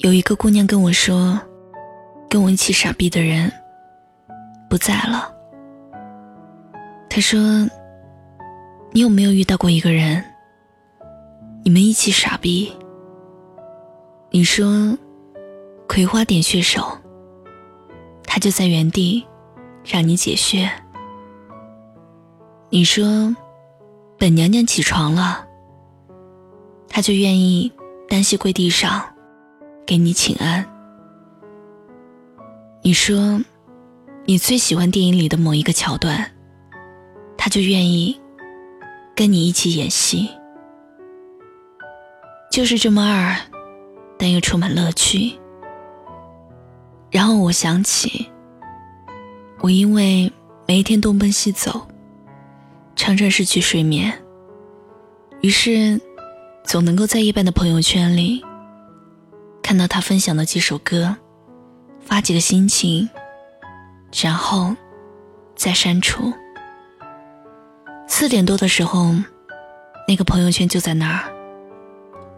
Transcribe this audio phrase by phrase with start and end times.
[0.00, 1.38] 有一个姑娘跟我说，
[2.26, 3.52] 跟我一起傻逼的人
[4.66, 5.30] 不在了。
[7.10, 7.38] 她说
[8.92, 10.24] ：“你有没有遇到过一个人，
[11.62, 12.74] 你们一起傻逼？
[14.30, 14.96] 你说
[15.86, 16.96] 葵花点穴手，
[18.24, 19.22] 他就在原地
[19.84, 20.66] 让你解穴。
[22.70, 23.36] 你说
[24.16, 25.46] 本娘娘起床了。”
[26.88, 27.70] 他就愿意
[28.08, 29.09] 单膝跪地上，
[29.90, 30.64] 给你请安。
[32.80, 33.40] 你说，
[34.24, 36.30] 你最喜欢电影里的某一个桥段，
[37.36, 38.16] 他就愿意
[39.16, 40.30] 跟你一起演戏。
[42.52, 43.34] 就是这么二，
[44.16, 45.36] 但又充满乐趣。
[47.10, 48.30] 然后我想起，
[49.58, 50.32] 我因为
[50.68, 51.84] 每一天东奔西走，
[52.94, 54.16] 常常失去睡眠，
[55.40, 56.00] 于是。
[56.62, 58.44] 总能够在一般的朋友圈里
[59.70, 61.14] 看到他分享的几首歌，
[62.00, 63.08] 发几个心情，
[64.20, 64.74] 然后
[65.54, 66.32] 再删除。
[68.08, 69.14] 四点多的时候，
[70.08, 71.32] 那个朋友圈就在那儿，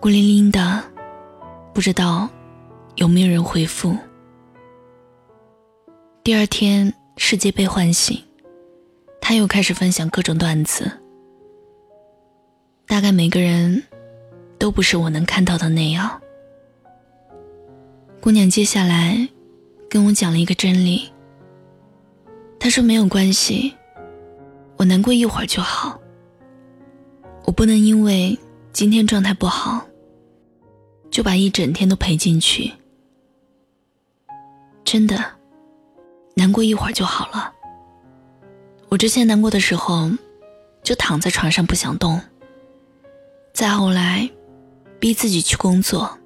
[0.00, 0.82] 孤零零的，
[1.72, 2.28] 不知道
[2.96, 3.96] 有没有人回复。
[6.24, 8.20] 第二天世界被唤醒，
[9.20, 10.90] 他又开始分享各种段子，
[12.88, 13.80] 大概每个人。
[14.58, 16.20] 都不是我能看到的那样。
[18.22, 19.26] 姑娘接下来
[19.88, 21.10] 跟我讲了一个真理。
[22.58, 23.74] 她说没有关系，
[24.76, 25.98] 我难过一会儿就好。
[27.46, 28.38] 我不能因为
[28.74, 29.86] 今天状态不好，
[31.10, 32.70] 就把一整天都赔进去。
[34.84, 35.24] 真的，
[36.34, 37.50] 难过一会儿就好了。
[38.90, 40.10] 我之前难过的时候，
[40.82, 42.20] 就躺在床上不想动。
[43.54, 44.28] 再后来。
[44.98, 46.18] 逼自己去工作，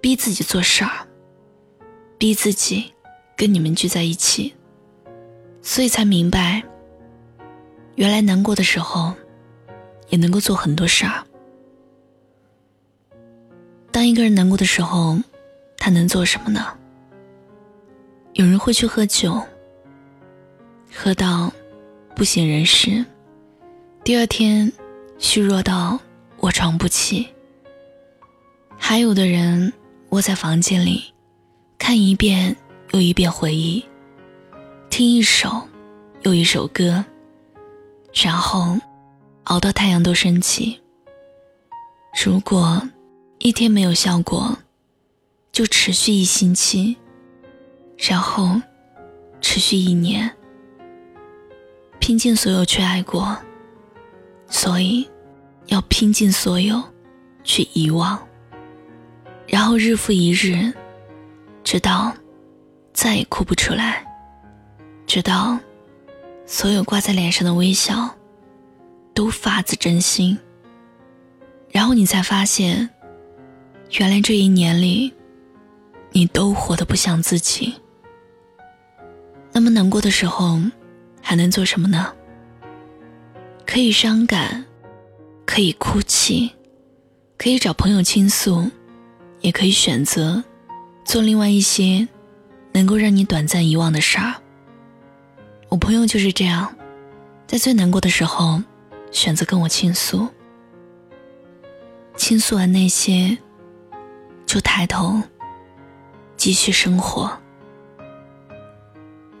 [0.00, 1.06] 逼自己做事儿，
[2.20, 2.92] 逼自己
[3.34, 4.54] 跟你们聚在一起，
[5.62, 6.62] 所以才明白，
[7.94, 9.14] 原来难过的时候
[10.10, 11.24] 也能够做很多事儿。
[13.90, 15.18] 当一个人难过的时候，
[15.78, 16.66] 他能做什么呢？
[18.34, 19.40] 有人会去喝酒，
[20.94, 21.50] 喝到
[22.14, 23.02] 不省人事，
[24.04, 24.70] 第二天
[25.16, 25.98] 虚弱到
[26.40, 27.26] 卧床不起。
[28.76, 29.72] 还有的人
[30.10, 31.09] 窝在房间里，
[31.90, 32.56] 看一遍
[32.92, 33.84] 又一遍回忆，
[34.90, 35.60] 听一首
[36.22, 37.04] 又一首歌，
[38.14, 38.78] 然后
[39.46, 40.80] 熬到太阳都升起。
[42.24, 42.80] 如果
[43.40, 44.56] 一天没有效果，
[45.50, 46.96] 就持续一星期，
[47.98, 48.62] 然后
[49.40, 50.30] 持续一年，
[51.98, 53.36] 拼尽所有去爱过，
[54.46, 55.10] 所以
[55.66, 56.80] 要拼尽所有
[57.42, 58.16] 去遗忘。
[59.48, 60.72] 然后日复一日，
[61.70, 62.12] 直到
[62.92, 64.04] 再也哭不出来，
[65.06, 65.56] 直到
[66.44, 68.12] 所有挂在脸上的微笑
[69.14, 70.36] 都发自真心。
[71.70, 72.90] 然后你才发现，
[74.00, 75.14] 原来这一年里，
[76.10, 77.72] 你都活得不像自己。
[79.52, 80.58] 那么难过的时候，
[81.22, 82.12] 还能做什么呢？
[83.64, 84.64] 可以伤感，
[85.46, 86.50] 可以哭泣，
[87.38, 88.68] 可以找朋友倾诉。
[89.40, 90.42] 也可以选择
[91.10, 92.06] 做另外一些
[92.70, 94.32] 能够让你短暂遗忘的事儿。
[95.68, 96.72] 我朋友就是这样，
[97.48, 98.62] 在最难过的时候
[99.10, 100.28] 选择跟我倾诉。
[102.14, 103.36] 倾诉完那些，
[104.46, 105.20] 就抬头
[106.36, 107.28] 继续生活。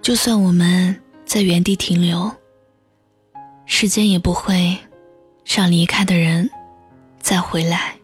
[0.00, 2.34] 就算我们在原地停留，
[3.66, 4.78] 时间也不会
[5.44, 6.48] 让离开的人
[7.20, 7.94] 再回来。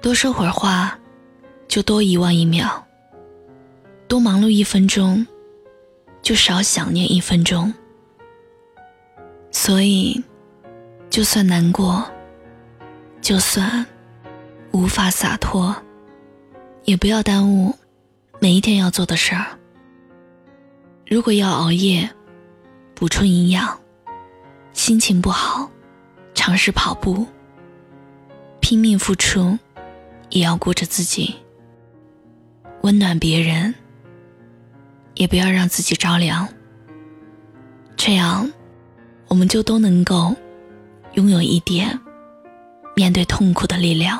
[0.00, 0.98] 多说会儿话，
[1.68, 2.66] 就多遗忘一秒；
[4.08, 5.24] 多忙碌一分钟，
[6.22, 7.72] 就少想念一分钟。
[9.50, 10.24] 所以，
[11.10, 12.04] 就算难过，
[13.20, 13.84] 就算
[14.72, 15.76] 无法洒脱，
[16.84, 17.74] 也不要耽误
[18.40, 19.46] 每一天要做的事儿。
[21.06, 22.08] 如果要熬夜
[22.94, 23.78] 补充营养，
[24.72, 25.70] 心情不好，
[26.34, 27.26] 尝试跑步，
[28.58, 29.58] 拼命付出。
[30.30, 31.34] 也要顾着自己，
[32.88, 33.74] 温暖别人，
[35.14, 36.48] 也不要让自己着凉。
[37.98, 38.50] 这样，
[39.26, 40.34] 我们就都能够
[41.12, 42.00] 拥有一点
[42.96, 44.18] 面对痛苦的力量。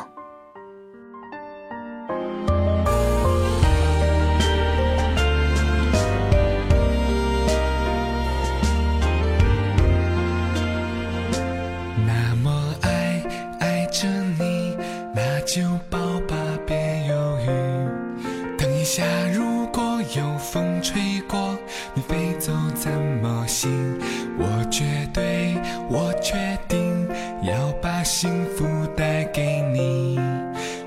[12.07, 13.23] 那么爱
[13.61, 14.07] 爱着
[14.39, 14.77] 你，
[15.15, 15.98] 那就。
[28.97, 30.19] 带给你。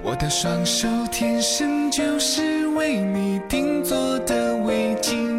[0.03, 5.30] 我的双手天生就是为你定做的围巾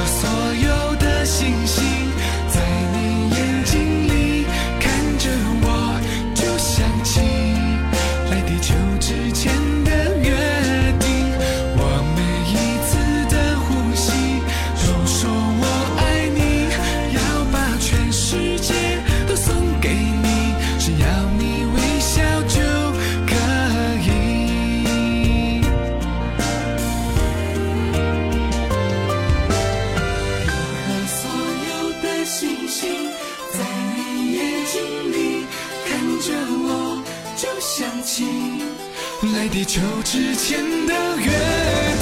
[0.00, 0.39] your soul
[32.32, 32.88] 星星
[33.52, 33.58] 在
[33.96, 34.80] 你眼睛
[35.12, 35.44] 里
[35.84, 35.90] 看
[36.20, 36.28] 着
[36.62, 37.02] 我，
[37.36, 38.24] 就想起，
[39.34, 41.99] 来地球之前的约定。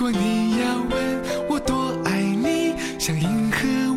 [0.00, 3.89] 如果你要问，我多爱你，像银河。